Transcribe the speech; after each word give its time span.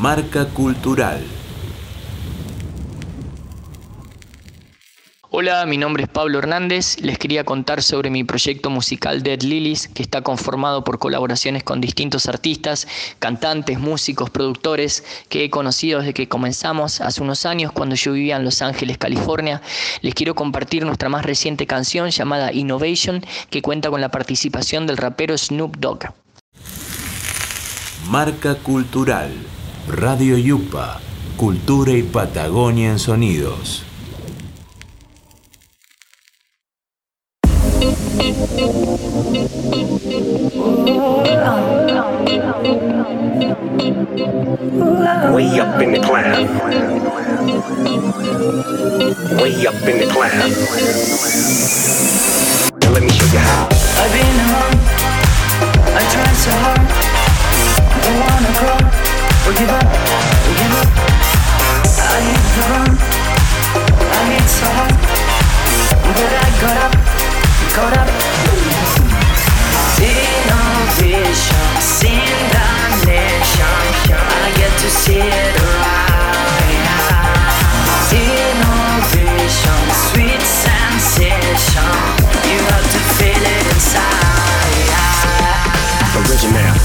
Marca 0.00 0.46
Cultural. 0.46 1.22
Hola, 5.30 5.64
mi 5.66 5.78
nombre 5.78 6.02
es 6.02 6.08
Pablo 6.08 6.38
Hernández. 6.38 7.00
Les 7.00 7.16
quería 7.16 7.44
contar 7.44 7.80
sobre 7.80 8.10
mi 8.10 8.24
proyecto 8.24 8.70
musical 8.70 9.22
Dead 9.22 9.40
Lilies, 9.42 9.86
que 9.86 10.02
está 10.02 10.22
conformado 10.22 10.82
por 10.82 10.98
colaboraciones 10.98 11.62
con 11.62 11.80
distintos 11.80 12.28
artistas, 12.28 12.88
cantantes, 13.20 13.78
músicos, 13.78 14.30
productores 14.30 15.04
que 15.28 15.44
he 15.44 15.50
conocido 15.50 16.00
desde 16.00 16.12
que 16.12 16.28
comenzamos 16.28 17.00
hace 17.00 17.22
unos 17.22 17.46
años 17.46 17.70
cuando 17.70 17.94
yo 17.94 18.12
vivía 18.12 18.36
en 18.36 18.44
Los 18.44 18.62
Ángeles, 18.62 18.98
California. 18.98 19.62
Les 20.02 20.14
quiero 20.14 20.34
compartir 20.34 20.84
nuestra 20.84 21.08
más 21.08 21.24
reciente 21.24 21.68
canción 21.68 22.10
llamada 22.10 22.52
Innovation, 22.52 23.24
que 23.48 23.62
cuenta 23.62 23.90
con 23.90 24.00
la 24.00 24.10
participación 24.10 24.88
del 24.88 24.96
rapero 24.96 25.38
Snoop 25.38 25.76
Dogg. 25.76 26.12
Marca 28.08 28.56
Cultural. 28.56 29.32
Radio 29.86 30.38
Yupa. 30.38 31.00
Cultura 31.36 31.92
y 31.92 32.02
Patagonia 32.02 32.90
en 32.90 32.98
sonidos. 32.98 33.84
Way 45.32 45.60
up 45.60 45.82
in 45.82 45.92
the 45.92 46.00
cloud. 46.00 46.48
Way 49.42 49.66
up 49.66 49.82
in 49.86 49.98
the 49.98 50.06
cloud. 50.10 50.54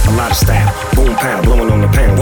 A 0.07 0.11
lot 0.15 0.31
of 0.31 0.37
style. 0.37 0.71
Boom 0.95 1.15
pow, 1.15 1.41
blowing 1.43 1.71
on 1.71 1.81
the 1.81 1.87
pound. 1.89 2.19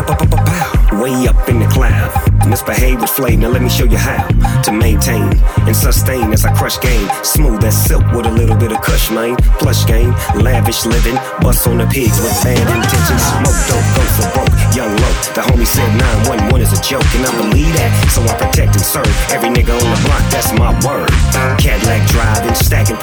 Way 1.01 1.27
up 1.27 1.49
in 1.49 1.59
the 1.59 1.67
cloud. 1.67 2.11
Misbehave 2.47 3.01
with 3.01 3.09
flame, 3.09 3.41
now 3.41 3.49
let 3.49 3.61
me 3.61 3.69
show 3.69 3.83
you 3.83 3.97
how 3.97 4.23
to 4.63 4.71
maintain 4.71 5.27
and 5.67 5.75
sustain 5.75 6.31
as 6.31 6.45
I 6.45 6.53
crush 6.55 6.79
game. 6.79 7.09
Smooth 7.23 7.63
as 7.63 7.75
silk 7.75 8.05
with 8.13 8.25
a 8.25 8.31
little 8.31 8.55
bit 8.55 8.71
of 8.71 8.81
cush, 8.81 9.11
man. 9.11 9.35
Plush 9.59 9.85
game, 9.85 10.15
lavish 10.35 10.85
living, 10.85 11.15
bust 11.41 11.67
on 11.67 11.77
the 11.77 11.87
pigs 11.87 12.15
with 12.21 12.31
bad 12.43 12.59
intentions. 12.71 13.21
Smoke 13.21 13.59
dope, 13.67 13.87
go 13.95 14.03
for 14.15 14.27
broke, 14.31 14.55
young 14.75 14.93
low. 14.95 15.13
The 15.35 15.43
homie 15.43 15.67
said 15.67 15.89
911 16.29 16.61
is 16.61 16.71
a 16.71 16.81
joke, 16.81 17.07
and 17.15 17.25
I 17.27 17.31
believe 17.35 17.73
that, 17.75 17.91
so 18.15 18.23
I 18.23 18.33
protect 18.39 18.75
and 18.75 18.85
serve 18.85 19.11
every 19.31 19.49
nigga 19.49 19.75
on 19.75 19.89
the 19.91 19.99
block. 20.07 20.23
That's 20.31 20.51
my 20.55 20.71
word. 20.87 21.11
Cadillac 21.59 22.07
driving, 22.07 22.55
stacking, 22.55 22.96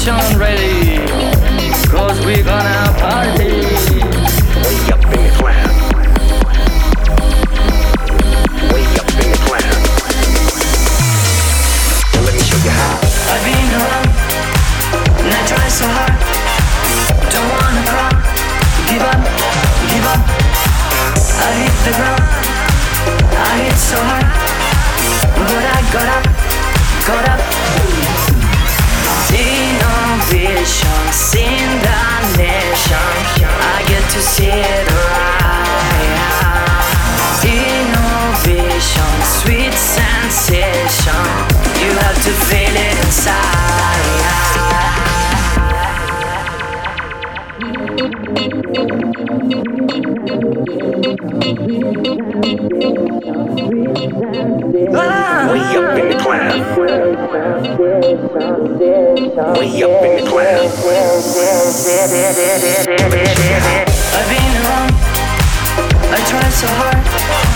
station 0.00 0.38
ready. 0.38 0.69
Way 49.30 49.36
up 55.76 55.94
in 55.94 56.08
the. 56.08 56.18
Way 59.56 59.82
up 59.82 60.02
in 60.02 60.16
the. 60.16 60.34
I've 64.12 64.28
been 64.28 64.52
around, 64.64 64.92
I 66.10 66.18
tried 66.28 66.50
so 66.50 66.66
hard. 66.66 67.49